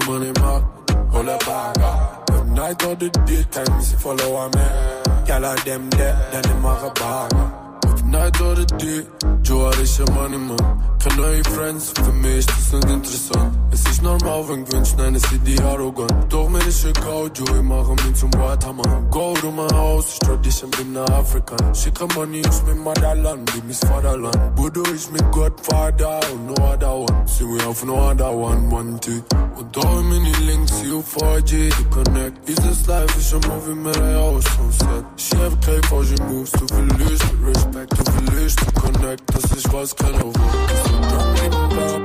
Money, 0.06 0.32
man 0.40 0.77
pull 1.18 1.28
a 1.28 1.38
bagger. 1.38 2.32
Good 2.32 2.48
night 2.48 2.84
or 2.84 2.94
the 2.94 3.10
daytime, 3.26 3.82
she 3.82 3.96
follow 3.96 4.36
a 4.36 4.50
man. 4.54 5.26
Y'all 5.26 5.44
are 5.44 5.56
them 5.64 5.90
dead, 5.90 6.32
then 6.32 6.42
them 6.42 6.64
are 6.64 6.86
a 6.86 6.90
bagger. 6.92 7.67
Night 8.10 8.40
or 8.40 8.54
the 8.54 8.64
day, 8.64 9.04
Joe 9.42 9.68
is 9.82 9.96
je 9.96 10.04
money 10.12 10.38
man. 10.38 10.82
Geen 10.98 11.16
nieuwe 11.16 11.44
friends, 11.44 11.90
voor 11.92 12.14
mij 12.14 12.36
is 12.36 12.44
het 12.44 12.72
niet 12.72 12.90
interessant. 12.92 13.54
Es 13.70 13.82
ist 13.82 14.02
normal, 14.02 14.46
wenn 14.48 14.64
gewünscht, 14.64 14.96
nein, 14.96 15.14
es 15.14 15.22
ist 15.22 15.44
die 15.44 15.60
arrogant. 15.60 16.12
Doch 16.28 16.48
mir 16.48 16.66
ist 16.66 16.84
egal, 16.84 17.30
Joe, 17.32 17.56
ich 17.56 17.62
mache 17.62 17.94
mich 17.94 18.14
zum 18.14 18.30
Watermann. 18.34 19.10
Go 19.10 19.34
to 19.34 19.50
my 19.50 19.68
house, 19.74 20.18
Tradition, 20.18 20.70
bin 20.70 20.96
ein 20.96 21.08
Afrikan. 21.12 21.74
Schicke 21.74 22.06
Money 22.14 22.40
ist 22.40 22.66
mein 22.66 22.78
Motherland, 22.78 23.44
bin 23.52 23.62
mein 23.66 23.74
Vaterland. 23.74 24.54
Budo 24.56 24.82
ist 24.94 25.12
mein 25.12 25.30
Godfather 25.30 26.20
und 26.32 26.46
no 26.46 26.54
other 26.64 26.94
one. 26.94 27.26
See 27.26 27.44
we 27.44 27.60
have 27.62 27.84
no 27.86 27.94
other 27.94 28.32
one, 28.32 28.70
one, 28.70 28.98
two. 29.00 29.22
Und 29.56 29.76
da 29.76 29.84
meine 29.84 30.32
Links, 30.46 30.82
you 30.82 31.02
4G, 31.02 31.70
die 31.78 31.84
Connect. 31.90 32.48
Is 32.48 32.56
this 32.56 32.86
life, 32.86 33.16
ist 33.18 33.34
ein 33.34 33.40
Movie 33.48 33.98
ein 33.98 34.16
Haus 34.16 34.44
on 34.58 34.72
set. 34.72 35.04
Chef, 35.16 35.52
kein 35.60 35.82
falsche 35.84 36.20
Moves, 36.24 36.50
du 36.52 36.66
verlierst 36.66 37.24
Respekt, 37.44 37.97
voulais, 38.04 38.48
je 38.48 38.56
te 38.56 38.80
connecte 38.80 39.30
à 39.34 39.48
ces 39.48 39.70
choses 39.70 39.94
qu'elle 39.94 40.14
envoie. 40.14 41.97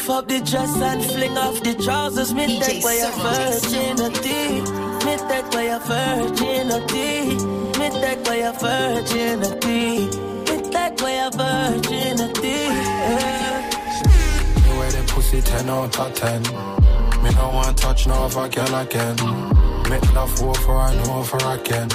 Lift 0.00 0.10
up 0.10 0.28
the 0.28 0.40
dress 0.40 0.74
and 0.76 1.04
fling 1.04 1.36
off 1.36 1.60
the 1.60 1.74
trousers. 1.74 2.32
Me 2.32 2.46
DJ 2.46 2.64
take 2.64 2.82
by 2.82 2.94
your 2.94 3.12
virginity. 3.20 4.62
Me 5.04 5.16
take 5.28 5.50
by 5.52 5.64
your 5.64 5.80
virginity. 5.80 7.36
Me 7.78 7.90
take 8.00 8.24
by 8.24 8.36
your 8.36 8.52
virginity. 8.54 10.08
Me 10.48 10.70
take 10.72 10.96
by 10.96 11.12
your 11.20 11.30
virginity. 11.36 12.48
Yeah. 12.48 13.70
The 14.64 14.80
way 14.80 14.90
them 14.90 15.06
pussy 15.06 15.42
10 15.42 15.68
out 15.68 15.98
of 15.98 16.14
10. 16.14 16.42
Me 17.22 17.30
no 17.34 17.50
want 17.50 17.76
touch 17.76 18.06
no 18.06 18.14
other 18.14 18.48
girl 18.48 18.74
again. 18.76 19.16
Make 19.90 20.02
enough 20.04 20.40
war 20.40 20.54
for 20.54 20.78
I 20.78 20.94
know 20.94 21.22
for 21.24 21.44
I 21.44 21.58
can. 21.58 21.90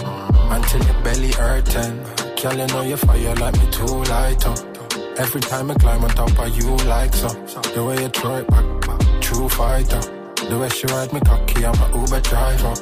Until 0.53 0.83
your 0.83 1.03
belly 1.03 1.31
hurting. 1.31 2.03
Girl, 2.39 2.55
you 2.55 2.67
know 2.67 2.83
you 2.83 2.97
fire 2.97 3.33
like 3.33 3.57
me 3.57 3.71
too 3.71 4.03
light 4.03 4.45
up. 4.45 4.74
Every 5.17 5.39
time 5.39 5.71
I 5.71 5.75
climb 5.75 6.03
on 6.03 6.09
top 6.09 6.37
of 6.39 6.57
you 6.57 6.75
like 6.87 7.13
so. 7.13 7.29
The 7.73 7.83
way 7.85 8.01
you 8.01 8.09
throw 8.09 8.35
it 8.35 8.47
back, 8.49 9.21
true 9.21 9.47
fighter. 9.47 10.01
The 10.49 10.59
way 10.59 10.67
she 10.67 10.87
ride 10.87 11.13
me 11.13 11.21
cocky, 11.21 11.65
I'm 11.65 11.73
a 11.73 11.87
Uber 11.97 12.19
driver. 12.19 12.73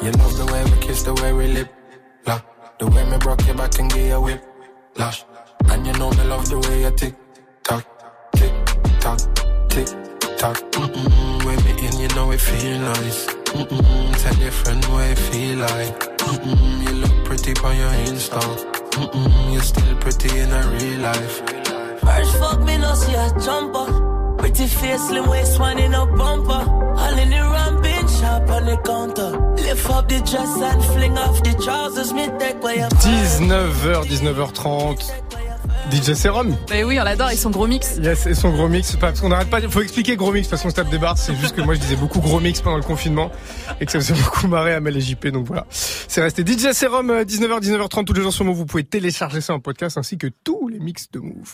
You 0.00 0.12
love 0.12 0.36
the 0.38 0.48
way 0.52 0.62
we 0.64 0.78
kiss, 0.78 1.02
the 1.02 1.12
way 1.14 1.32
we 1.32 1.48
lip 1.48 1.68
lock. 2.24 2.78
The 2.78 2.86
way 2.86 3.04
me 3.10 3.18
broke 3.18 3.44
your 3.46 3.56
back 3.56 3.76
and 3.80 3.90
give 3.90 4.06
you 4.06 4.20
whip 4.20 4.44
lash. 4.96 5.24
And 5.66 5.84
you 5.84 5.92
know 5.94 6.10
me 6.12 6.22
love 6.24 6.48
the 6.48 6.58
way 6.60 6.82
you 6.82 6.90
tick 6.92 7.14
tock, 7.64 7.84
tick 8.36 8.52
tock, 9.00 9.18
tick 9.68 9.88
tock. 10.38 10.56
Mm-mm, 10.70 11.44
when 11.44 11.56
me 11.64 11.86
in, 11.86 11.98
you 11.98 12.08
know 12.14 12.30
it 12.30 12.40
feel 12.40 12.78
nice. 12.78 13.26
Mm-mm, 13.26 14.22
tell 14.22 14.36
your 14.36 14.52
friend 14.52 14.84
what 14.84 15.10
it 15.10 15.18
feel 15.18 15.58
like. 15.58 16.16
Mm-mm, 16.18 16.82
you 16.84 16.92
look 17.02 17.24
pretty 17.24 17.52
on 17.64 17.76
your 17.76 17.90
Insta. 18.06 18.73
You're 19.52 19.62
still 19.62 19.96
pretty 19.96 20.38
in 20.38 20.52
a 20.52 20.62
real 20.68 21.00
life. 21.00 21.42
First 22.00 22.38
fuck 22.38 22.60
me, 22.60 22.78
no 22.78 22.94
see 22.94 23.14
a 23.14 23.32
jumper. 23.44 24.36
Pretty 24.38 24.66
face, 24.66 25.08
slim 25.08 25.28
waist, 25.28 25.58
one 25.58 25.78
in 25.78 25.94
a 25.94 26.06
bumper. 26.06 26.70
All 26.96 27.18
in 27.18 27.30
the 27.30 27.44
on 28.54 28.64
the 28.66 28.76
counter. 28.82 29.30
Lift 29.56 29.90
up 29.90 30.08
the 30.08 30.20
dress 30.20 30.56
and 30.70 30.84
fling 30.84 31.18
off 31.18 31.42
the 31.42 31.54
trousers. 31.64 32.12
Me 32.12 32.28
take 32.38 32.60
by 32.60 32.74
your 32.74 32.88
19h, 32.88 33.40
19h30. 33.40 35.43
DJ 35.90 36.14
Serum. 36.14 36.56
Bah 36.68 36.76
oui, 36.84 36.98
on 37.00 37.04
l'adore, 37.04 37.30
ils 37.32 37.38
sont 37.38 37.50
gros 37.50 37.66
mix. 37.66 37.98
Yes, 38.02 38.26
et 38.26 38.34
son 38.34 38.50
gros 38.50 38.68
mix. 38.68 38.96
Parce 38.96 39.20
qu'on 39.20 39.28
n'arrête 39.28 39.50
pas. 39.50 39.60
Faut 39.68 39.82
expliquer 39.82 40.16
gros 40.16 40.32
mix 40.32 40.48
parce 40.48 40.62
qu'on 40.62 40.70
se 40.70 40.74
tape 40.74 40.90
des 40.90 40.98
barres. 40.98 41.18
C'est 41.18 41.34
juste 41.36 41.54
que 41.54 41.60
moi 41.60 41.74
je 41.74 41.80
disais 41.80 41.96
beaucoup 41.96 42.20
gros 42.20 42.40
mix 42.40 42.60
pendant 42.60 42.76
le 42.76 42.82
confinement 42.82 43.30
et 43.80 43.86
que 43.86 43.92
ça 43.92 44.00
faisait 44.00 44.14
beaucoup 44.22 44.48
marrer 44.48 44.74
Amel 44.74 44.96
et 44.96 45.00
JP. 45.00 45.28
Donc 45.28 45.46
voilà. 45.46 45.66
C'est 45.70 46.22
resté 46.22 46.44
DJ 46.44 46.72
Serum, 46.72 47.10
19h, 47.10 47.60
19h30 47.60 48.04
tous 48.04 48.12
les 48.14 48.22
jours 48.22 48.32
sur 48.32 48.44
Move. 48.44 48.56
Vous 48.56 48.66
pouvez 48.66 48.84
télécharger 48.84 49.40
ça 49.40 49.54
en 49.54 49.60
podcast 49.60 49.98
ainsi 49.98 50.18
que 50.18 50.28
tous 50.42 50.68
les 50.68 50.78
mix 50.78 51.10
de 51.10 51.20
Move. 51.20 51.52